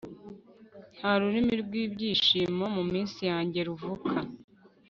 nta 0.97 1.11
rumuri 1.19 1.55
rw'ibyishimo 1.65 2.65
mu 2.75 2.83
minsi 2.91 3.19
yanjye 3.31 3.59
ruvuka 3.67 4.13